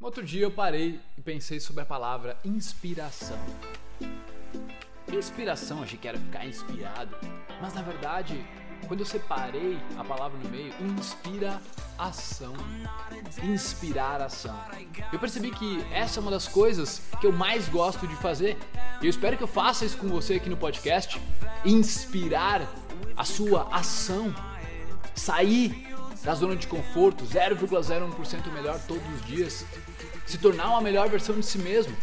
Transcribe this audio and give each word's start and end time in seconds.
Outro 0.00 0.24
dia 0.24 0.42
eu 0.42 0.50
parei 0.50 1.00
e 1.16 1.20
pensei 1.20 1.58
sobre 1.58 1.82
a 1.82 1.84
palavra 1.84 2.38
inspiração. 2.44 3.36
Inspiração, 5.12 5.82
achei 5.82 5.98
que 5.98 6.06
era 6.06 6.16
ficar 6.16 6.46
inspirado, 6.46 7.16
mas 7.60 7.74
na 7.74 7.82
verdade, 7.82 8.46
quando 8.86 9.00
eu 9.00 9.06
separei 9.06 9.76
a 9.98 10.04
palavra 10.04 10.38
no 10.38 10.48
meio, 10.50 10.72
inspira 10.80 11.60
ação. 11.98 12.54
Inspirar 13.42 14.22
ação. 14.22 14.56
Eu 15.12 15.18
percebi 15.18 15.50
que 15.50 15.84
essa 15.92 16.20
é 16.20 16.22
uma 16.22 16.30
das 16.30 16.46
coisas 16.46 17.02
que 17.20 17.26
eu 17.26 17.32
mais 17.32 17.68
gosto 17.68 18.06
de 18.06 18.14
fazer. 18.16 18.56
E 19.02 19.06
eu 19.06 19.10
espero 19.10 19.36
que 19.36 19.42
eu 19.42 19.48
faça 19.48 19.84
isso 19.84 19.98
com 19.98 20.06
você 20.06 20.34
aqui 20.34 20.48
no 20.48 20.56
podcast. 20.56 21.20
Inspirar 21.64 22.62
a 23.16 23.24
sua 23.24 23.68
ação. 23.74 24.32
Sair 25.12 25.88
da 26.22 26.34
zona 26.34 26.56
de 26.56 26.66
conforto, 26.66 27.24
0,01% 27.24 28.52
melhor 28.52 28.80
todos 28.86 29.02
os 29.14 29.26
dias, 29.26 29.64
se 30.26 30.38
tornar 30.38 30.70
uma 30.70 30.80
melhor 30.80 31.08
versão 31.08 31.38
de 31.38 31.46
si 31.46 31.58
mesmo. 31.58 31.96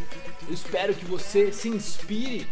Eu 0.46 0.54
espero 0.54 0.94
que 0.94 1.04
você 1.04 1.52
se 1.52 1.68
inspire 1.68 2.48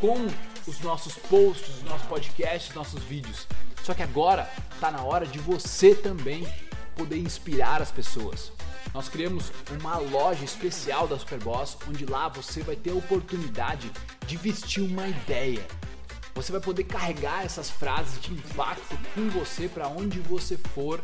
com 0.00 0.26
os 0.66 0.80
nossos 0.80 1.14
posts, 1.14 1.76
os 1.76 1.82
nossos 1.82 2.06
podcasts, 2.06 2.70
os 2.70 2.74
nossos 2.74 3.02
vídeos. 3.04 3.46
Só 3.82 3.94
que 3.94 4.02
agora 4.02 4.48
está 4.74 4.90
na 4.90 5.02
hora 5.02 5.26
de 5.26 5.38
você 5.38 5.94
também 5.94 6.46
poder 6.96 7.18
inspirar 7.18 7.82
as 7.82 7.90
pessoas. 7.90 8.52
Nós 8.94 9.08
criamos 9.08 9.50
uma 9.70 9.96
loja 9.96 10.44
especial 10.44 11.08
da 11.08 11.18
Superboss, 11.18 11.78
onde 11.88 12.04
lá 12.04 12.28
você 12.28 12.62
vai 12.62 12.76
ter 12.76 12.90
a 12.90 12.94
oportunidade 12.94 13.90
de 14.26 14.36
vestir 14.36 14.82
uma 14.82 15.08
ideia 15.08 15.64
você 16.34 16.52
vai 16.52 16.60
poder 16.60 16.84
carregar 16.84 17.44
essas 17.44 17.70
frases 17.70 18.20
de 18.20 18.32
impacto 18.32 18.98
com 19.14 19.28
você 19.30 19.68
para 19.68 19.88
onde 19.88 20.18
você 20.20 20.56
for, 20.56 21.00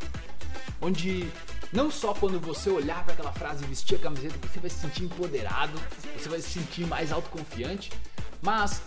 onde 0.80 1.28
não 1.73 1.91
só 1.91 2.14
quando 2.14 2.41
você 2.41 2.70
olhar 2.70 3.05
para 3.05 3.12
aquela 3.12 3.33
frase 3.33 3.64
e 3.64 3.66
vestir 3.66 3.96
a 3.96 3.98
camiseta 3.98 4.34
você 4.46 4.59
vai 4.59 4.70
se 4.70 4.80
sentir 4.80 5.05
empoderado, 5.05 5.78
você 6.16 6.28
vai 6.28 6.41
se 6.41 6.50
sentir 6.50 6.86
mais 6.86 7.12
autoconfiante, 7.12 7.92
mas 8.41 8.80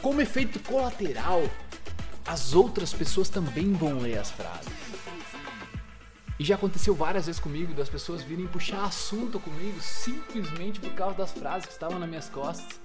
como 0.00 0.20
efeito 0.20 0.60
colateral, 0.60 1.42
as 2.26 2.54
outras 2.54 2.92
pessoas 2.92 3.28
também 3.28 3.72
vão 3.72 3.98
ler 3.98 4.18
as 4.18 4.30
frases. 4.30 4.72
E 6.38 6.44
já 6.44 6.56
aconteceu 6.56 6.94
várias 6.94 7.26
vezes 7.26 7.40
comigo 7.40 7.72
das 7.74 7.88
pessoas 7.88 8.22
virem 8.22 8.46
puxar 8.46 8.84
assunto 8.84 9.38
comigo 9.38 9.80
simplesmente 9.80 10.80
por 10.80 10.92
causa 10.92 11.16
das 11.16 11.32
frases 11.32 11.66
que 11.66 11.72
estavam 11.72 11.98
nas 11.98 12.08
minhas 12.08 12.28
costas. 12.28 12.80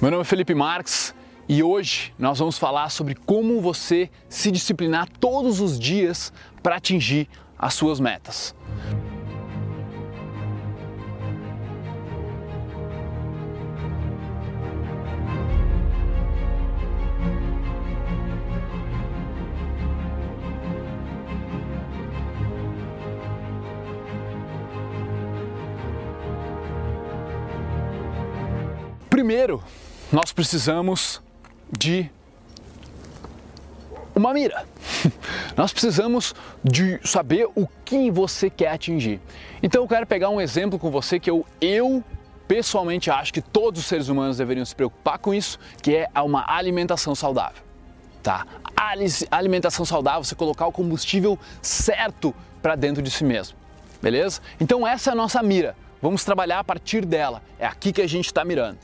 Meu 0.00 0.10
nome 0.10 0.22
é 0.22 0.24
Felipe 0.24 0.54
Marques 0.54 1.14
e 1.48 1.62
hoje 1.62 2.14
nós 2.18 2.38
vamos 2.38 2.58
falar 2.58 2.90
sobre 2.90 3.14
como 3.14 3.60
você 3.60 4.10
se 4.28 4.50
disciplinar 4.50 5.08
todos 5.20 5.60
os 5.60 5.78
dias 5.78 6.32
para 6.62 6.76
atingir 6.76 7.28
as 7.58 7.74
suas 7.74 8.00
metas. 8.00 8.54
Primeiro, 29.10 29.62
nós 30.12 30.32
precisamos 30.32 31.22
de 31.72 32.10
uma 34.14 34.34
mira. 34.34 34.66
Nós 35.56 35.72
precisamos 35.72 36.34
de 36.62 37.00
saber 37.02 37.48
o 37.54 37.66
que 37.84 38.10
você 38.10 38.50
quer 38.50 38.68
atingir. 38.68 39.20
Então 39.62 39.82
eu 39.82 39.88
quero 39.88 40.06
pegar 40.06 40.28
um 40.28 40.40
exemplo 40.40 40.78
com 40.78 40.90
você 40.90 41.18
que 41.18 41.30
eu, 41.30 41.46
eu 41.60 42.04
pessoalmente 42.46 43.10
acho 43.10 43.32
que 43.32 43.40
todos 43.40 43.80
os 43.80 43.86
seres 43.86 44.08
humanos 44.08 44.36
deveriam 44.36 44.64
se 44.64 44.74
preocupar 44.74 45.18
com 45.18 45.32
isso, 45.32 45.58
que 45.80 45.96
é 45.96 46.08
uma 46.20 46.44
alimentação 46.46 47.14
saudável. 47.14 47.62
Tá? 48.22 48.46
A 48.76 48.94
alimentação 49.30 49.84
saudável, 49.84 50.22
você 50.22 50.34
colocar 50.34 50.66
o 50.66 50.72
combustível 50.72 51.38
certo 51.62 52.34
para 52.60 52.76
dentro 52.76 53.02
de 53.02 53.10
si 53.10 53.24
mesmo. 53.24 53.56
Beleza? 54.00 54.40
Então 54.60 54.86
essa 54.86 55.10
é 55.10 55.12
a 55.12 55.16
nossa 55.16 55.42
mira. 55.42 55.74
Vamos 56.02 56.24
trabalhar 56.24 56.58
a 56.58 56.64
partir 56.64 57.06
dela. 57.06 57.40
É 57.60 57.64
aqui 57.64 57.92
que 57.92 58.02
a 58.02 58.08
gente 58.08 58.26
está 58.26 58.44
mirando. 58.44 58.78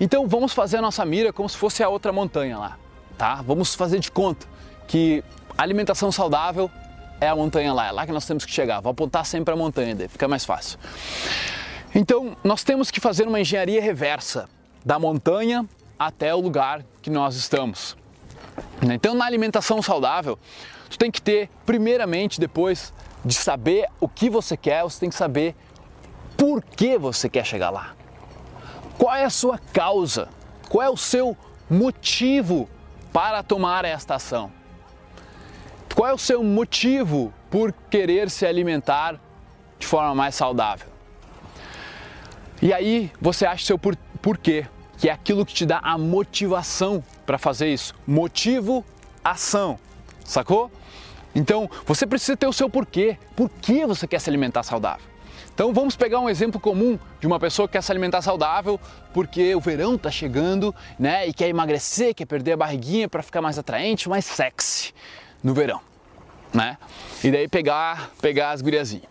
Então 0.00 0.26
vamos 0.26 0.54
fazer 0.54 0.78
a 0.78 0.80
nossa 0.80 1.04
mira 1.04 1.30
como 1.30 1.46
se 1.46 1.56
fosse 1.56 1.82
a 1.82 1.88
outra 1.88 2.10
montanha 2.12 2.58
lá, 2.58 2.78
tá? 3.18 3.42
Vamos 3.42 3.74
fazer 3.74 3.98
de 3.98 4.10
conta 4.10 4.46
que 4.88 5.22
alimentação 5.56 6.10
saudável 6.10 6.70
é 7.20 7.28
a 7.28 7.36
montanha 7.36 7.72
lá, 7.72 7.88
é 7.88 7.92
lá 7.92 8.06
que 8.06 8.12
nós 8.12 8.24
temos 8.24 8.46
que 8.46 8.50
chegar. 8.50 8.80
Vou 8.80 8.90
apontar 8.90 9.26
sempre 9.26 9.52
a 9.52 9.56
montanha, 9.56 9.94
daí 9.94 10.08
fica 10.08 10.26
mais 10.26 10.46
fácil. 10.46 10.78
Então 11.94 12.34
nós 12.42 12.64
temos 12.64 12.90
que 12.90 13.00
fazer 13.00 13.28
uma 13.28 13.38
engenharia 13.38 13.80
reversa 13.82 14.48
da 14.84 14.98
montanha 14.98 15.68
até 15.98 16.34
o 16.34 16.40
lugar 16.40 16.82
que 17.02 17.10
nós 17.10 17.36
estamos. 17.36 17.96
Então 18.82 19.14
na 19.14 19.26
alimentação 19.26 19.82
saudável, 19.82 20.38
tu 20.88 20.98
tem 20.98 21.10
que 21.10 21.20
ter 21.20 21.50
primeiramente 21.66 22.40
depois 22.40 22.94
de 23.22 23.34
saber 23.34 23.88
o 24.00 24.08
que 24.08 24.30
você 24.30 24.56
quer, 24.56 24.82
você 24.82 25.00
tem 25.00 25.10
que 25.10 25.14
saber 25.14 25.54
por 26.42 26.60
que 26.60 26.98
você 26.98 27.28
quer 27.28 27.46
chegar 27.46 27.70
lá. 27.70 27.94
Qual 28.98 29.14
é 29.14 29.22
a 29.22 29.30
sua 29.30 29.60
causa? 29.72 30.28
Qual 30.68 30.82
é 30.82 30.90
o 30.90 30.96
seu 30.96 31.36
motivo 31.70 32.68
para 33.12 33.44
tomar 33.44 33.84
esta 33.84 34.16
ação? 34.16 34.50
Qual 35.94 36.10
é 36.10 36.12
o 36.12 36.18
seu 36.18 36.42
motivo 36.42 37.32
por 37.48 37.72
querer 37.88 38.28
se 38.28 38.44
alimentar 38.44 39.20
de 39.78 39.86
forma 39.86 40.16
mais 40.16 40.34
saudável? 40.34 40.88
E 42.60 42.72
aí 42.72 43.12
você 43.20 43.46
acha 43.46 43.64
seu 43.64 43.78
por, 43.78 43.94
porquê, 44.20 44.66
que 44.98 45.08
é 45.08 45.12
aquilo 45.12 45.46
que 45.46 45.54
te 45.54 45.64
dá 45.64 45.78
a 45.78 45.96
motivação 45.96 47.04
para 47.24 47.38
fazer 47.38 47.72
isso. 47.72 47.94
Motivo, 48.04 48.84
ação, 49.22 49.78
sacou? 50.24 50.72
Então 51.36 51.70
você 51.86 52.04
precisa 52.04 52.36
ter 52.36 52.48
o 52.48 52.52
seu 52.52 52.68
porquê. 52.68 53.16
Por 53.36 53.48
que 53.48 53.86
você 53.86 54.08
quer 54.08 54.20
se 54.20 54.28
alimentar 54.28 54.64
saudável? 54.64 55.11
Então 55.54 55.72
vamos 55.72 55.94
pegar 55.94 56.18
um 56.18 56.30
exemplo 56.30 56.58
comum 56.58 56.98
de 57.20 57.26
uma 57.26 57.38
pessoa 57.38 57.68
que 57.68 57.72
quer 57.72 57.82
se 57.82 57.92
alimentar 57.92 58.22
saudável 58.22 58.80
porque 59.12 59.54
o 59.54 59.60
verão 59.60 59.96
está 59.96 60.10
chegando, 60.10 60.74
né, 60.98 61.28
e 61.28 61.32
quer 61.32 61.48
emagrecer, 61.48 62.14
quer 62.14 62.24
perder 62.24 62.52
a 62.52 62.56
barriguinha 62.56 63.08
para 63.08 63.22
ficar 63.22 63.42
mais 63.42 63.58
atraente, 63.58 64.08
mais 64.08 64.24
sexy 64.24 64.94
no 65.42 65.52
verão, 65.52 65.80
né? 66.54 66.78
E 67.22 67.30
daí 67.30 67.48
pegar, 67.48 68.10
pegar 68.20 68.52
as 68.52 68.62
guriazinhas. 68.62 69.06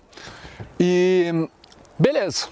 E 0.79 1.47
beleza. 1.99 2.47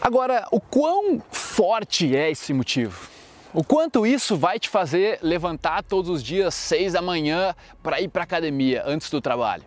Agora, 0.00 0.46
o 0.50 0.58
quão 0.58 1.20
forte 1.30 2.16
é 2.16 2.30
esse 2.30 2.54
motivo? 2.54 3.10
O 3.52 3.62
quanto 3.62 4.06
isso 4.06 4.36
vai 4.36 4.58
te 4.58 4.68
fazer 4.68 5.18
levantar 5.20 5.82
todos 5.82 6.08
os 6.08 6.22
dias 6.22 6.54
seis 6.54 6.94
da 6.94 7.02
manhã 7.02 7.54
para 7.82 8.00
ir 8.00 8.08
para 8.08 8.22
academia 8.22 8.82
antes 8.86 9.10
do 9.10 9.20
trabalho? 9.20 9.64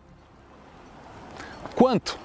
Quanto? 1.75 2.22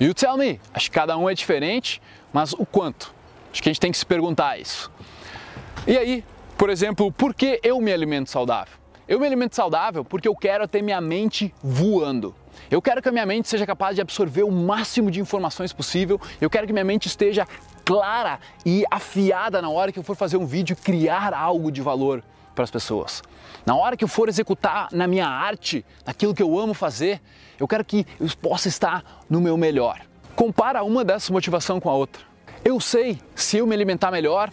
You 0.00 0.12
tell 0.12 0.36
me. 0.36 0.60
Acho 0.72 0.90
que 0.90 0.94
cada 0.94 1.16
um 1.16 1.30
é 1.30 1.34
diferente, 1.34 2.02
mas 2.32 2.52
o 2.52 2.66
quanto? 2.66 3.14
Acho 3.52 3.62
que 3.62 3.68
a 3.68 3.72
gente 3.72 3.80
tem 3.80 3.92
que 3.92 3.98
se 3.98 4.04
perguntar 4.04 4.58
isso. 4.58 4.90
E 5.86 5.96
aí, 5.96 6.24
por 6.58 6.68
exemplo, 6.68 7.12
por 7.12 7.32
que 7.32 7.60
eu 7.62 7.80
me 7.80 7.92
alimento 7.92 8.28
saudável? 8.28 8.74
Eu 9.06 9.20
me 9.20 9.26
alimento 9.26 9.54
saudável 9.54 10.04
porque 10.04 10.26
eu 10.26 10.34
quero 10.34 10.66
ter 10.66 10.82
minha 10.82 11.00
mente 11.00 11.54
voando. 11.62 12.34
Eu 12.70 12.82
quero 12.82 13.00
que 13.00 13.08
a 13.08 13.12
minha 13.12 13.26
mente 13.26 13.48
seja 13.48 13.66
capaz 13.66 13.94
de 13.94 14.00
absorver 14.00 14.42
o 14.42 14.50
máximo 14.50 15.10
de 15.10 15.20
informações 15.20 15.72
possível. 15.72 16.20
Eu 16.40 16.50
quero 16.50 16.66
que 16.66 16.72
minha 16.72 16.84
mente 16.84 17.06
esteja 17.06 17.46
clara 17.84 18.40
e 18.64 18.84
afiada 18.90 19.60
na 19.62 19.68
hora 19.68 19.92
que 19.92 19.98
eu 19.98 20.02
for 20.02 20.16
fazer 20.16 20.38
um 20.38 20.46
vídeo 20.46 20.74
criar 20.74 21.34
algo 21.34 21.70
de 21.70 21.82
valor 21.82 22.24
para 22.54 22.64
as 22.64 22.70
pessoas. 22.70 23.22
Na 23.66 23.74
hora 23.74 23.96
que 23.96 24.04
eu 24.04 24.08
for 24.08 24.28
executar 24.28 24.88
na 24.92 25.06
minha 25.06 25.26
arte, 25.26 25.84
naquilo 26.06 26.34
que 26.34 26.42
eu 26.42 26.58
amo 26.58 26.74
fazer, 26.74 27.20
eu 27.58 27.66
quero 27.66 27.84
que 27.84 28.06
eu 28.20 28.28
possa 28.40 28.68
estar 28.68 29.04
no 29.28 29.40
meu 29.40 29.56
melhor. 29.56 30.00
Compara 30.36 30.82
uma 30.82 31.04
dessas 31.04 31.30
motivação 31.30 31.80
com 31.80 31.88
a 31.88 31.94
outra. 31.94 32.22
Eu 32.64 32.80
sei 32.80 33.18
se 33.34 33.58
eu 33.58 33.66
me 33.66 33.74
alimentar 33.74 34.10
melhor, 34.10 34.50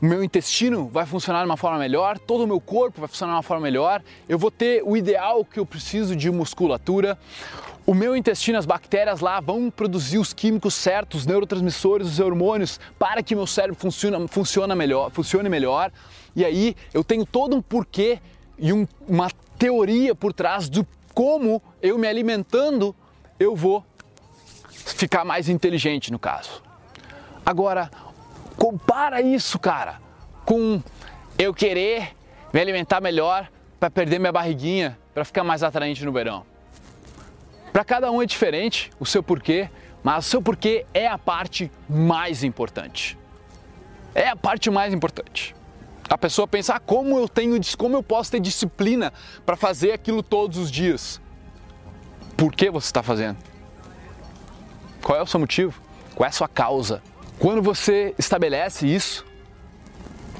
o 0.00 0.04
meu 0.04 0.22
intestino 0.22 0.88
vai 0.88 1.06
funcionar 1.06 1.40
de 1.40 1.46
uma 1.46 1.56
forma 1.56 1.78
melhor, 1.78 2.18
todo 2.18 2.44
o 2.44 2.46
meu 2.46 2.60
corpo 2.60 3.00
vai 3.00 3.08
funcionar 3.08 3.32
de 3.32 3.36
uma 3.36 3.42
forma 3.42 3.62
melhor, 3.62 4.02
eu 4.28 4.38
vou 4.38 4.50
ter 4.50 4.82
o 4.84 4.96
ideal 4.96 5.44
que 5.44 5.58
eu 5.58 5.64
preciso 5.64 6.14
de 6.14 6.30
musculatura, 6.30 7.18
o 7.86 7.94
meu 7.94 8.16
intestino, 8.16 8.58
as 8.58 8.66
bactérias 8.66 9.20
lá 9.20 9.38
vão 9.38 9.70
produzir 9.70 10.18
os 10.18 10.32
químicos 10.32 10.74
certos, 10.74 11.20
os 11.20 11.26
neurotransmissores, 11.26 12.08
os 12.08 12.18
hormônios, 12.18 12.80
para 12.98 13.22
que 13.22 13.32
meu 13.34 13.46
cérebro 13.46 13.76
funcione, 13.80 14.26
funcione, 14.26 14.74
melhor, 14.74 15.10
funcione 15.12 15.48
melhor. 15.48 15.92
E 16.36 16.44
aí 16.44 16.76
eu 16.92 17.02
tenho 17.02 17.24
todo 17.24 17.56
um 17.56 17.62
porquê 17.62 18.20
e 18.58 18.70
um, 18.70 18.86
uma 19.08 19.30
teoria 19.58 20.14
por 20.14 20.34
trás 20.34 20.68
do 20.68 20.86
como 21.14 21.62
eu 21.80 21.96
me 21.96 22.06
alimentando 22.06 22.94
eu 23.40 23.56
vou 23.56 23.82
ficar 24.68 25.24
mais 25.24 25.48
inteligente 25.48 26.12
no 26.12 26.18
caso. 26.18 26.62
Agora, 27.44 27.90
compara 28.54 29.22
isso, 29.22 29.58
cara, 29.58 29.98
com 30.44 30.82
eu 31.38 31.54
querer 31.54 32.14
me 32.52 32.60
alimentar 32.60 33.00
melhor 33.00 33.50
para 33.80 33.90
perder 33.90 34.18
minha 34.18 34.32
barriguinha, 34.32 34.98
para 35.14 35.24
ficar 35.24 35.42
mais 35.42 35.62
atraente 35.62 36.04
no 36.04 36.12
verão. 36.12 36.44
Para 37.72 37.82
cada 37.82 38.10
um 38.10 38.20
é 38.20 38.26
diferente 38.26 38.90
o 39.00 39.06
seu 39.06 39.22
porquê, 39.22 39.70
mas 40.02 40.26
o 40.26 40.30
seu 40.30 40.42
porquê 40.42 40.84
é 40.92 41.06
a 41.06 41.16
parte 41.16 41.70
mais 41.88 42.44
importante. 42.44 43.18
É 44.14 44.28
a 44.28 44.36
parte 44.36 44.70
mais 44.70 44.92
importante. 44.92 45.55
A 46.08 46.16
pessoa 46.16 46.46
pensa, 46.46 46.74
ah, 46.74 46.80
como 46.80 47.18
eu 47.18 47.28
tenho, 47.28 47.58
como 47.76 47.96
eu 47.96 48.02
posso 48.02 48.30
ter 48.30 48.40
disciplina 48.40 49.12
para 49.44 49.56
fazer 49.56 49.92
aquilo 49.92 50.22
todos 50.22 50.56
os 50.56 50.70
dias? 50.70 51.20
Por 52.36 52.52
que 52.52 52.70
você 52.70 52.86
está 52.86 53.02
fazendo? 53.02 53.38
Qual 55.02 55.18
é 55.18 55.22
o 55.22 55.26
seu 55.26 55.40
motivo? 55.40 55.80
Qual 56.14 56.24
é 56.24 56.28
a 56.28 56.32
sua 56.32 56.48
causa? 56.48 57.02
Quando 57.38 57.60
você 57.62 58.14
estabelece 58.18 58.86
isso, 58.86 59.26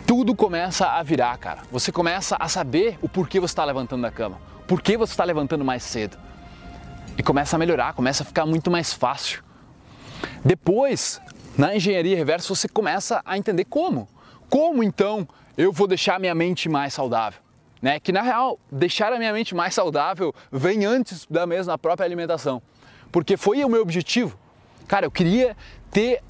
tudo 0.07 0.35
começa 0.35 0.87
a 0.87 1.03
virar, 1.03 1.37
cara. 1.39 1.63
Você 1.71 1.91
começa 1.91 2.37
a 2.39 2.49
saber 2.49 2.99
o 3.03 3.09
porquê 3.09 3.41
você 3.41 3.53
está 3.53 3.65
levantando 3.65 4.03
da 4.03 4.11
cama, 4.11 4.41
por 4.67 4.81
que 4.81 4.97
você 4.97 5.13
está 5.13 5.25
levantando 5.25 5.65
mais 5.65 5.83
cedo 5.83 6.17
e 7.19 7.23
começa 7.23 7.57
a 7.57 7.59
melhorar, 7.59 7.93
começa 7.93 8.23
a 8.23 8.27
ficar 8.27 8.47
muito 8.47 8.71
mais 8.71 8.93
fácil. 8.93 9.43
Depois, 10.45 11.21
na 11.57 11.75
engenharia 11.75 12.17
reversa, 12.17 12.55
você 12.55 12.69
começa 12.69 13.21
a 13.25 13.37
entender 13.37 13.65
como. 13.65 14.09
Como 14.49 14.83
então 14.83 15.27
eu 15.57 15.73
vou 15.73 15.87
deixar 15.87 16.21
minha 16.21 16.35
mente 16.35 16.69
mais 16.69 16.95
saudável? 16.95 17.41
Né? 17.81 18.01
Que 18.01 18.13
na 18.13 18.23
real, 18.23 18.59
deixar 18.71 19.13
a 19.13 19.19
minha 19.19 19.33
mente 19.33 19.55
mais 19.55 19.75
saudável 19.75 20.35
vem 20.51 20.85
antes 20.85 21.27
da 21.29 21.47
mesma 21.47 21.77
própria 21.79 22.05
alimentação. 22.05 22.61
Porque 23.13 23.37
foi 23.37 23.65
o 23.65 23.69
meu 23.69 23.83
objetivo. 23.83 24.39
Cara, 24.89 25.07
eu 25.07 25.11
queria 25.11 25.57
ter 25.91 26.23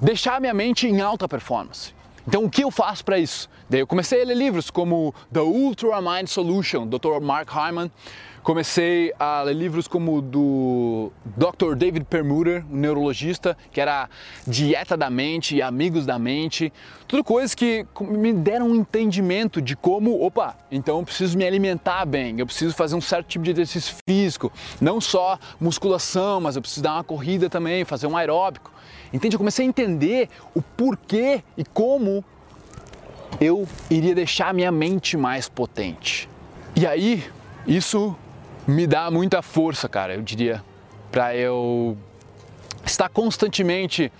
deixar 0.00 0.36
a 0.36 0.40
minha 0.40 0.54
mente 0.54 0.86
em 0.86 1.00
alta 1.00 1.28
performance. 1.28 1.94
Então, 2.26 2.44
o 2.44 2.50
que 2.50 2.62
eu 2.62 2.70
faço 2.70 3.04
para 3.04 3.18
isso? 3.18 3.48
Daí 3.68 3.80
eu 3.80 3.86
comecei 3.86 4.22
a 4.22 4.24
ler 4.24 4.36
livros 4.36 4.70
como 4.70 5.14
The 5.32 5.40
Ultra 5.40 6.00
Mind 6.00 6.28
Solution, 6.28 6.86
Dr. 6.86 7.20
Mark 7.20 7.48
Hyman. 7.50 7.90
Comecei 8.42 9.12
a 9.20 9.42
ler 9.42 9.54
livros 9.54 9.86
como 9.86 10.20
do 10.20 11.12
Dr. 11.24 11.76
David 11.76 12.04
Permuter, 12.06 12.64
um 12.70 12.76
neurologista, 12.76 13.56
que 13.70 13.80
era 13.80 14.08
Dieta 14.44 14.96
da 14.96 15.08
Mente 15.08 15.54
e 15.54 15.62
Amigos 15.62 16.04
da 16.04 16.18
Mente. 16.18 16.72
Tudo 17.06 17.22
coisas 17.22 17.54
que 17.54 17.86
me 18.00 18.32
deram 18.32 18.68
um 18.68 18.74
entendimento 18.74 19.62
de 19.62 19.76
como, 19.76 20.24
opa, 20.24 20.56
então 20.72 20.98
eu 20.98 21.04
preciso 21.04 21.38
me 21.38 21.46
alimentar 21.46 22.04
bem, 22.04 22.34
eu 22.38 22.46
preciso 22.46 22.74
fazer 22.74 22.96
um 22.96 23.00
certo 23.00 23.28
tipo 23.28 23.44
de 23.44 23.52
exercício 23.52 23.94
físico, 24.08 24.52
não 24.80 25.00
só 25.00 25.38
musculação, 25.60 26.40
mas 26.40 26.56
eu 26.56 26.62
preciso 26.62 26.82
dar 26.82 26.94
uma 26.94 27.04
corrida 27.04 27.48
também, 27.48 27.84
fazer 27.84 28.08
um 28.08 28.16
aeróbico. 28.16 28.72
Entende? 29.12 29.36
Eu 29.36 29.38
comecei 29.38 29.64
a 29.66 29.68
entender 29.68 30.28
o 30.54 30.62
porquê 30.62 31.42
e 31.56 31.64
como 31.64 32.24
eu 33.40 33.66
iria 33.90 34.14
deixar 34.14 34.48
a 34.48 34.52
minha 34.52 34.72
mente 34.72 35.16
mais 35.16 35.48
potente. 35.48 36.28
E 36.74 36.86
aí, 36.86 37.24
isso 37.66 38.16
me 38.66 38.86
dá 38.86 39.10
muita 39.10 39.42
força, 39.42 39.88
cara, 39.88 40.14
eu 40.14 40.22
diria, 40.22 40.62
para 41.10 41.36
eu 41.36 41.96
estar 42.84 43.08
constantemente 43.08 44.10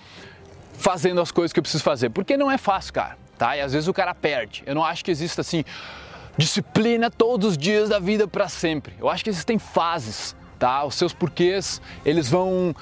fazendo 0.73 1.21
as 1.21 1.31
coisas 1.31 1.53
que 1.53 1.59
eu 1.59 1.63
preciso 1.63 1.83
fazer, 1.83 2.09
porque 2.09 2.35
não 2.35 2.51
é 2.51 2.57
fácil, 2.57 2.93
cara, 2.93 3.17
tá? 3.37 3.55
E 3.55 3.61
às 3.61 3.73
vezes 3.73 3.87
o 3.87 3.93
cara 3.93 4.13
perde. 4.13 4.63
Eu 4.65 4.75
não 4.75 4.83
acho 4.83 5.03
que 5.03 5.11
exista 5.11 5.41
assim 5.41 5.63
disciplina 6.37 7.11
todos 7.11 7.51
os 7.51 7.57
dias 7.57 7.89
da 7.89 7.99
vida 7.99 8.27
para 8.27 8.49
sempre. 8.49 8.93
Eu 8.99 9.07
acho 9.09 9.23
que 9.23 9.29
existem 9.29 9.59
fases, 9.59 10.35
tá? 10.57 10.83
Os 10.83 10.95
seus 10.95 11.13
porquês, 11.13 11.81
eles 12.03 12.29
vão 12.29 12.75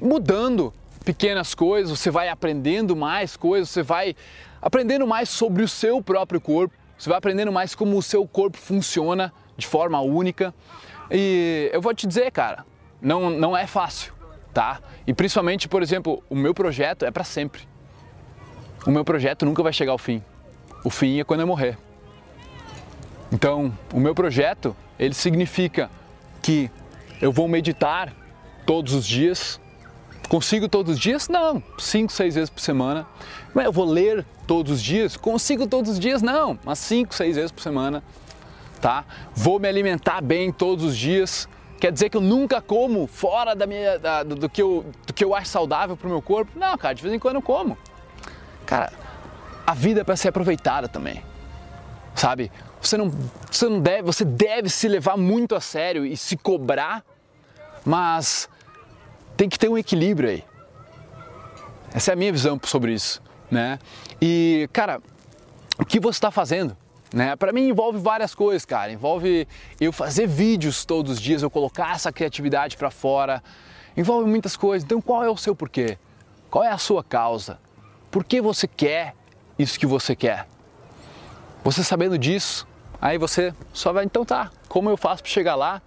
mudando 0.00 0.72
pequenas 1.06 1.54
coisas, 1.54 1.96
você 1.96 2.10
vai 2.10 2.28
aprendendo 2.28 2.96
mais 2.96 3.36
coisas, 3.36 3.70
você 3.70 3.80
vai 3.80 4.16
aprendendo 4.60 5.06
mais 5.06 5.28
sobre 5.28 5.62
o 5.62 5.68
seu 5.68 6.02
próprio 6.02 6.40
corpo, 6.40 6.74
você 6.98 7.08
vai 7.08 7.16
aprendendo 7.16 7.52
mais 7.52 7.76
como 7.76 7.96
o 7.96 8.02
seu 8.02 8.26
corpo 8.26 8.58
funciona 8.58 9.32
de 9.56 9.68
forma 9.68 10.00
única. 10.00 10.52
E 11.08 11.70
eu 11.72 11.80
vou 11.80 11.94
te 11.94 12.08
dizer, 12.08 12.32
cara, 12.32 12.66
não, 13.00 13.30
não 13.30 13.56
é 13.56 13.68
fácil, 13.68 14.12
tá? 14.52 14.80
E 15.06 15.14
principalmente, 15.14 15.68
por 15.68 15.80
exemplo, 15.80 16.24
o 16.28 16.34
meu 16.34 16.52
projeto 16.52 17.04
é 17.04 17.10
para 17.12 17.22
sempre. 17.22 17.62
O 18.84 18.90
meu 18.90 19.04
projeto 19.04 19.46
nunca 19.46 19.62
vai 19.62 19.72
chegar 19.72 19.92
ao 19.92 19.98
fim. 19.98 20.20
O 20.82 20.90
fim 20.90 21.20
é 21.20 21.24
quando 21.24 21.40
eu 21.40 21.46
morrer. 21.46 21.78
Então, 23.30 23.72
o 23.94 24.00
meu 24.00 24.14
projeto, 24.14 24.76
ele 24.98 25.14
significa 25.14 25.88
que 26.42 26.68
eu 27.22 27.30
vou 27.30 27.46
meditar 27.46 28.12
todos 28.66 28.92
os 28.92 29.06
dias, 29.06 29.60
Consigo 30.28 30.68
todos 30.68 30.94
os 30.94 31.00
dias? 31.00 31.28
Não, 31.28 31.62
cinco, 31.78 32.12
seis 32.12 32.34
vezes 32.34 32.50
por 32.50 32.60
semana. 32.60 33.06
Mas 33.54 33.64
eu 33.64 33.72
vou 33.72 33.84
ler 33.84 34.24
todos 34.46 34.72
os 34.72 34.82
dias? 34.82 35.16
Consigo 35.16 35.66
todos 35.66 35.92
os 35.92 35.98
dias? 36.00 36.20
Não, 36.20 36.58
mas 36.64 36.78
cinco, 36.78 37.14
seis 37.14 37.36
vezes 37.36 37.52
por 37.52 37.62
semana, 37.62 38.02
tá? 38.80 39.04
Vou 39.34 39.58
me 39.58 39.68
alimentar 39.68 40.20
bem 40.20 40.50
todos 40.50 40.84
os 40.84 40.96
dias. 40.96 41.48
Quer 41.78 41.92
dizer 41.92 42.08
que 42.08 42.16
eu 42.16 42.20
nunca 42.20 42.60
como 42.60 43.06
fora 43.06 43.54
da 43.54 43.66
minha, 43.66 43.98
da, 43.98 44.22
do, 44.22 44.48
que 44.48 44.62
eu, 44.62 44.84
do 45.06 45.12
que 45.12 45.24
eu 45.24 45.34
acho 45.34 45.50
saudável 45.50 45.96
para 45.96 46.06
o 46.06 46.10
meu 46.10 46.22
corpo? 46.22 46.50
Não, 46.58 46.76
cara, 46.76 46.94
de 46.94 47.02
vez 47.02 47.14
em 47.14 47.18
quando 47.18 47.36
eu 47.36 47.42
como. 47.42 47.78
Cara, 48.64 48.92
a 49.66 49.74
vida 49.74 50.00
é 50.00 50.04
para 50.04 50.16
ser 50.16 50.28
aproveitada 50.28 50.88
também, 50.88 51.22
sabe? 52.14 52.50
Você 52.80 52.96
não, 52.96 53.12
você 53.50 53.68
não 53.68 53.80
deve, 53.80 54.02
você 54.02 54.24
deve 54.24 54.68
se 54.68 54.88
levar 54.88 55.16
muito 55.16 55.54
a 55.54 55.60
sério 55.60 56.04
e 56.04 56.16
se 56.16 56.36
cobrar, 56.36 57.04
mas 57.84 58.48
tem 59.36 59.48
que 59.48 59.58
ter 59.58 59.68
um 59.68 59.76
equilíbrio 59.76 60.30
aí. 60.30 60.44
Essa 61.92 62.12
é 62.12 62.14
a 62.14 62.16
minha 62.16 62.32
visão 62.32 62.58
sobre 62.64 62.92
isso, 62.92 63.22
né? 63.50 63.78
E, 64.20 64.68
cara, 64.72 65.00
o 65.78 65.84
que 65.84 66.00
você 66.00 66.16
está 66.16 66.30
fazendo? 66.30 66.76
Né? 67.12 67.36
Para 67.36 67.52
mim 67.52 67.68
envolve 67.68 67.98
várias 67.98 68.34
coisas, 68.34 68.64
cara. 68.64 68.92
Envolve 68.92 69.46
eu 69.80 69.92
fazer 69.92 70.26
vídeos 70.26 70.84
todos 70.84 71.12
os 71.12 71.20
dias, 71.20 71.42
eu 71.42 71.50
colocar 71.50 71.94
essa 71.94 72.12
criatividade 72.12 72.76
para 72.76 72.90
fora. 72.90 73.42
Envolve 73.96 74.28
muitas 74.28 74.56
coisas. 74.56 74.84
Então, 74.84 75.00
qual 75.00 75.24
é 75.24 75.30
o 75.30 75.36
seu 75.36 75.54
porquê? 75.54 75.98
Qual 76.50 76.64
é 76.64 76.68
a 76.68 76.78
sua 76.78 77.02
causa? 77.04 77.58
Por 78.10 78.24
que 78.24 78.40
você 78.40 78.66
quer 78.66 79.14
isso 79.58 79.78
que 79.78 79.86
você 79.86 80.14
quer? 80.16 80.46
Você 81.64 81.82
sabendo 81.82 82.18
disso, 82.18 82.66
aí 83.00 83.18
você 83.18 83.52
só 83.72 83.92
vai, 83.92 84.04
então 84.04 84.24
tá, 84.24 84.50
como 84.68 84.88
eu 84.88 84.96
faço 84.96 85.22
para 85.22 85.32
chegar 85.32 85.54
lá? 85.54 85.82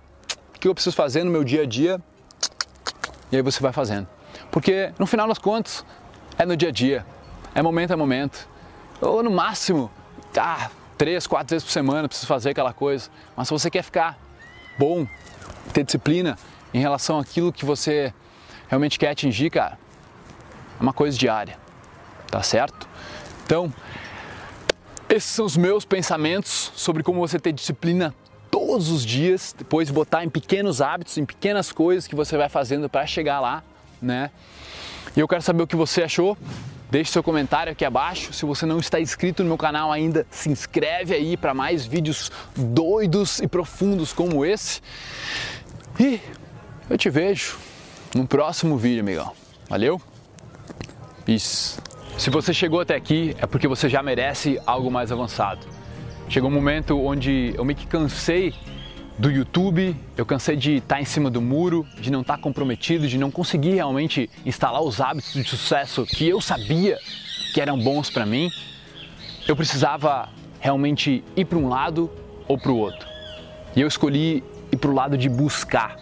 O 0.55 0.59
que 0.59 0.67
eu 0.67 0.73
preciso 0.73 0.95
fazer 0.95 1.23
no 1.23 1.31
meu 1.31 1.43
dia 1.43 1.63
a 1.63 1.65
dia? 1.65 2.01
E 3.31 3.35
aí 3.35 3.41
você 3.41 3.59
vai 3.59 3.71
fazendo. 3.71 4.07
Porque 4.51 4.91
no 4.97 5.05
final 5.05 5.27
das 5.27 5.37
contas, 5.37 5.85
é 6.37 6.45
no 6.45 6.55
dia 6.55 6.69
a 6.69 6.71
dia, 6.71 7.05
é 7.53 7.61
momento 7.61 7.91
a 7.91 7.97
momento. 7.97 8.47
Ou 9.01 9.23
no 9.23 9.31
máximo, 9.31 9.91
ah, 10.37 10.69
três, 10.97 11.25
quatro 11.27 11.55
vezes 11.55 11.63
por 11.63 11.71
semana 11.71 12.07
preciso 12.07 12.27
fazer 12.27 12.51
aquela 12.51 12.73
coisa. 12.73 13.09
Mas 13.35 13.47
se 13.47 13.53
você 13.53 13.69
quer 13.69 13.83
ficar 13.83 14.17
bom, 14.77 15.07
ter 15.73 15.83
disciplina 15.83 16.37
em 16.73 16.79
relação 16.79 17.19
àquilo 17.19 17.51
que 17.51 17.65
você 17.65 18.13
realmente 18.67 18.99
quer 18.99 19.09
atingir, 19.09 19.49
cara, 19.49 19.77
é 20.79 20.81
uma 20.81 20.93
coisa 20.93 21.17
diária, 21.17 21.57
tá 22.29 22.41
certo? 22.43 22.87
Então, 23.45 23.73
esses 25.09 25.29
são 25.29 25.45
os 25.45 25.57
meus 25.57 25.85
pensamentos 25.85 26.71
sobre 26.75 27.01
como 27.01 27.19
você 27.19 27.39
ter 27.39 27.51
disciplina 27.51 28.13
todos 28.51 28.89
os 28.89 29.05
dias, 29.05 29.53
depois 29.57 29.89
botar 29.89 30.23
em 30.23 30.29
pequenos 30.29 30.81
hábitos, 30.81 31.17
em 31.17 31.25
pequenas 31.25 31.71
coisas 31.71 32.07
que 32.07 32.15
você 32.15 32.37
vai 32.37 32.49
fazendo 32.49 32.89
para 32.89 33.05
chegar 33.05 33.39
lá, 33.39 33.63
né? 34.01 34.31
E 35.15 35.19
eu 35.19 35.27
quero 35.27 35.41
saber 35.41 35.63
o 35.63 35.67
que 35.67 35.75
você 35.75 36.03
achou. 36.03 36.37
Deixe 36.91 37.11
seu 37.11 37.21
comentário 37.21 37.71
aqui 37.71 37.85
abaixo. 37.85 38.33
Se 38.33 38.45
você 38.45 38.65
não 38.65 38.79
está 38.79 38.99
inscrito 38.99 39.43
no 39.43 39.49
meu 39.49 39.57
canal 39.57 39.91
ainda, 39.91 40.25
se 40.31 40.49
inscreve 40.49 41.13
aí 41.13 41.37
para 41.37 41.53
mais 41.53 41.85
vídeos 41.85 42.31
doidos 42.55 43.39
e 43.39 43.47
profundos 43.47 44.11
como 44.11 44.43
esse. 44.43 44.81
E 45.99 46.19
eu 46.89 46.97
te 46.97 47.09
vejo 47.09 47.57
no 48.15 48.27
próximo 48.27 48.77
vídeo, 48.77 49.01
amigão. 49.01 49.31
Valeu? 49.69 50.01
Peace. 51.25 51.77
Se 52.17 52.29
você 52.29 52.53
chegou 52.53 52.81
até 52.81 52.95
aqui, 52.95 53.35
é 53.39 53.45
porque 53.45 53.67
você 53.67 53.87
já 53.87 54.01
merece 54.01 54.59
algo 54.65 54.89
mais 54.89 55.11
avançado. 55.11 55.78
Chegou 56.29 56.47
um 56.47 56.53
momento 56.53 56.95
onde 57.03 57.55
eu 57.57 57.65
meio 57.65 57.75
que 57.75 57.87
cansei 57.87 58.53
do 59.17 59.31
YouTube, 59.31 59.95
eu 60.15 60.23
cansei 60.23 60.55
de 60.55 60.75
estar 60.75 61.01
em 61.01 61.03
cima 61.03 61.27
do 61.27 61.41
muro, 61.41 61.87
de 61.99 62.11
não 62.11 62.21
estar 62.21 62.37
comprometido, 62.37 63.07
de 63.07 63.17
não 63.17 63.31
conseguir 63.31 63.73
realmente 63.73 64.29
instalar 64.45 64.79
os 64.79 65.01
hábitos 65.01 65.33
de 65.33 65.43
sucesso 65.43 66.05
que 66.05 66.29
eu 66.29 66.39
sabia 66.39 66.99
que 67.51 67.59
eram 67.59 67.79
bons 67.79 68.11
para 68.11 68.27
mim. 68.27 68.51
Eu 69.47 69.55
precisava 69.55 70.29
realmente 70.59 71.23
ir 71.35 71.45
para 71.45 71.57
um 71.57 71.67
lado 71.67 72.11
ou 72.47 72.59
para 72.59 72.71
o 72.71 72.77
outro. 72.77 73.07
E 73.75 73.81
eu 73.81 73.87
escolhi 73.87 74.43
ir 74.71 74.77
para 74.77 74.91
o 74.91 74.93
lado 74.93 75.17
de 75.17 75.27
buscar, 75.27 75.95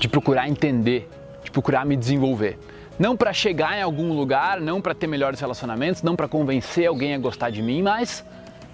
de 0.00 0.08
procurar 0.08 0.48
entender, 0.48 1.08
de 1.44 1.50
procurar 1.52 1.86
me 1.86 1.96
desenvolver. 1.96 2.58
Não 2.98 3.16
para 3.16 3.32
chegar 3.32 3.78
em 3.78 3.82
algum 3.82 4.14
lugar, 4.14 4.60
não 4.60 4.80
para 4.80 4.96
ter 4.96 5.06
melhores 5.06 5.38
relacionamentos, 5.38 6.02
não 6.02 6.16
para 6.16 6.26
convencer 6.26 6.88
alguém 6.88 7.14
a 7.14 7.18
gostar 7.18 7.50
de 7.50 7.62
mim, 7.62 7.82
mas, 7.82 8.24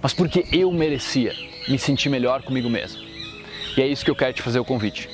mas 0.02 0.12
porque 0.12 0.46
eu 0.52 0.70
merecia 0.72 1.34
me 1.68 1.78
sentir 1.78 2.08
melhor 2.08 2.42
comigo 2.42 2.68
mesmo. 2.68 3.00
E 3.76 3.82
é 3.82 3.86
isso 3.86 4.04
que 4.04 4.10
eu 4.10 4.16
quero 4.16 4.32
te 4.32 4.42
fazer 4.42 4.58
o 4.58 4.64
convite. 4.64 5.08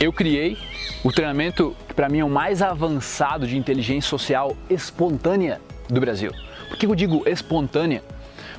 Eu 0.00 0.12
criei 0.12 0.58
o 1.04 1.12
treinamento 1.12 1.76
que 1.88 1.94
para 1.94 2.08
mim 2.08 2.18
é 2.20 2.24
o 2.24 2.30
mais 2.30 2.62
avançado 2.62 3.46
de 3.46 3.56
inteligência 3.56 4.08
social 4.08 4.56
espontânea 4.68 5.60
do 5.88 6.00
Brasil. 6.00 6.32
Por 6.68 6.76
que 6.76 6.86
eu 6.86 6.94
digo 6.94 7.22
espontânea? 7.28 8.02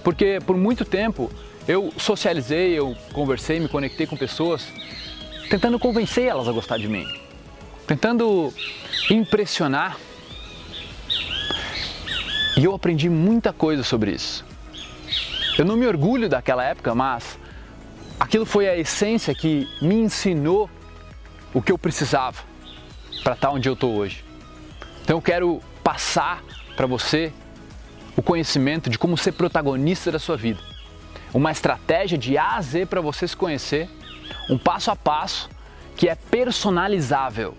Porque 0.04 0.40
por 0.46 0.58
muito 0.58 0.86
tempo 0.86 1.32
eu 1.68 1.94
socializei, 1.98 2.78
eu 2.78 2.96
conversei, 3.14 3.60
me 3.60 3.70
conectei 3.70 4.06
com 4.06 4.18
pessoas 4.18 4.68
tentando 5.50 5.78
convencer 5.78 6.26
elas 6.26 6.48
a 6.48 6.52
gostar 6.52 6.78
de 6.78 6.88
mim, 6.88 7.06
tentando 7.86 8.54
impressionar. 9.10 9.98
E 12.58 12.64
eu 12.64 12.74
aprendi 12.74 13.10
muita 13.10 13.52
coisa 13.52 13.84
sobre 13.84 14.12
isso. 14.12 14.46
Eu 15.58 15.66
não 15.66 15.76
me 15.78 15.86
orgulho 15.86 16.28
daquela 16.28 16.64
época, 16.64 16.96
mas 16.96 17.38
aquilo 18.20 18.46
foi 18.46 18.68
a 18.68 18.76
essência 18.76 19.36
que 19.36 19.70
me 19.80 19.96
ensinou 19.96 20.68
o 21.54 21.62
que 21.62 21.72
eu 21.72 21.78
precisava 21.78 22.42
para 23.24 23.34
estar 23.34 23.52
onde 23.52 23.70
eu 23.70 23.74
estou 23.74 23.96
hoje. 23.96 24.26
Então 25.04 25.18
eu 25.18 25.22
quero 25.22 25.62
passar 25.84 26.44
para 26.76 26.88
você 26.88 27.32
o 28.18 28.22
conhecimento 28.22 28.90
de 28.90 28.98
como 28.98 29.16
ser 29.16 29.34
protagonista 29.34 30.12
da 30.12 30.18
sua 30.18 30.36
vida. 30.36 30.60
Uma 31.32 31.52
estratégia 31.52 32.18
de 32.18 32.36
A 32.36 32.56
a 32.56 32.62
Z 32.62 32.88
para 32.88 33.02
você 33.02 33.28
se 33.28 33.36
conhecer, 33.36 33.88
um 34.50 34.58
passo 34.58 34.90
a 34.90 34.96
passo 34.96 35.50
que 35.96 36.10
é 36.10 36.16
personalizável, 36.16 37.56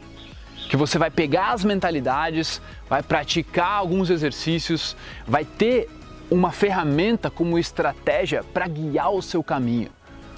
que 0.68 0.76
você 0.76 0.98
vai 0.98 1.10
pegar 1.10 1.52
as 1.52 1.64
mentalidades, 1.64 2.60
vai 2.88 3.02
praticar 3.04 3.70
alguns 3.70 4.10
exercícios, 4.10 4.96
vai 5.26 5.44
ter 5.44 5.88
uma 6.30 6.50
ferramenta 6.52 7.30
como 7.30 7.58
estratégia 7.58 8.42
para 8.42 8.66
guiar 8.66 9.10
o 9.10 9.22
seu 9.22 9.42
caminho. 9.42 9.90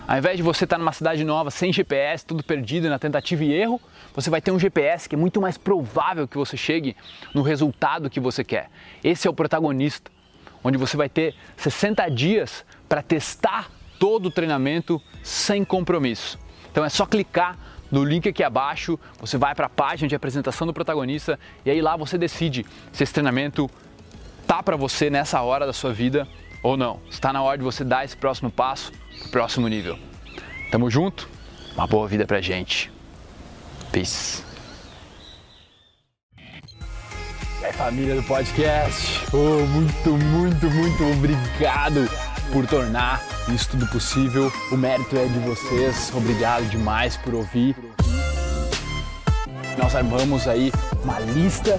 Ao 0.07 0.17
invés 0.17 0.37
de 0.37 0.43
você 0.43 0.65
estar 0.65 0.79
numa 0.79 0.93
cidade 0.93 1.25
nova, 1.25 1.51
sem 1.51 1.73
GPS, 1.73 2.25
tudo 2.25 2.45
perdido 2.45 2.89
na 2.89 2.99
tentativa 2.99 3.43
e 3.43 3.53
erro, 3.53 3.81
você 4.15 4.31
vai 4.31 4.41
ter 4.41 4.53
um 4.53 4.59
GPS 4.59 5.09
que 5.09 5.17
é 5.17 5.19
muito 5.19 5.41
mais 5.41 5.59
provável 5.59 6.29
que 6.29 6.37
você 6.37 6.57
chegue 6.57 6.97
no 7.35 7.43
resultado 7.43 8.09
que 8.09 8.21
você 8.21 8.45
quer. 8.45 8.71
Esse 9.03 9.27
é 9.27 9.31
o 9.31 9.35
protagonista, 9.35 10.11
onde 10.63 10.79
você 10.79 10.97
vai 10.97 11.09
ter 11.09 11.35
60 11.57 12.09
dias 12.11 12.65
para 12.89 13.03
testar 13.03 13.69
todo 13.99 14.27
o 14.27 14.31
treinamento 14.31 15.03
sem 15.25 15.65
compromisso. 15.65 16.39
Então 16.71 16.85
é 16.85 16.89
só 16.89 17.05
clicar 17.05 17.59
no 17.91 18.05
link 18.05 18.29
aqui 18.29 18.45
abaixo, 18.45 18.99
você 19.19 19.37
vai 19.37 19.55
para 19.55 19.67
a 19.67 19.71
página 19.71 20.09
de 20.09 20.15
apresentação 20.15 20.67
do 20.67 20.73
protagonista 20.73 21.39
e 21.65 21.71
aí 21.71 21.81
lá 21.81 21.97
você 21.97 22.17
decide 22.17 22.65
se 22.93 23.03
esse 23.03 23.13
treinamento 23.13 23.69
tá 24.47 24.63
para 24.63 24.77
você 24.77 25.11
nessa 25.11 25.41
hora 25.43 25.67
da 25.67 25.73
sua 25.73 25.93
vida 25.93 26.27
ou 26.63 26.77
não. 26.77 27.01
Está 27.11 27.33
na 27.33 27.43
hora 27.43 27.59
de 27.59 27.65
você 27.65 27.85
dar 27.85 28.05
esse 28.05 28.17
próximo 28.17 28.51
passo 28.51 28.93
próximo 29.31 29.67
nível. 29.69 29.99
Tamo 30.71 30.91
junto? 30.91 31.29
Uma 31.75 31.87
boa 31.87 32.07
vida 32.09 32.27
pra 32.27 32.41
gente. 32.41 32.91
Peace. 33.93 34.43
E 37.61 37.65
aí, 37.65 37.73
família 37.73 38.15
do 38.15 38.23
podcast? 38.23 39.25
Oh, 39.33 39.65
muito, 39.67 40.11
muito, 40.11 40.71
muito 40.71 41.05
obrigado 41.13 42.09
por 42.53 42.67
tornar 42.67 43.23
isso 43.53 43.71
tudo 43.71 43.87
possível. 43.89 44.53
O 44.71 44.77
mérito 44.77 45.17
é 45.17 45.27
de 45.27 45.39
vocês. 45.41 46.13
Obrigado 46.15 46.65
demais 46.69 47.17
por 47.17 47.35
ouvir. 47.35 47.77
Nós 49.79 49.95
armamos 49.95 50.49
aí 50.49 50.73
uma 51.03 51.19
lista 51.21 51.79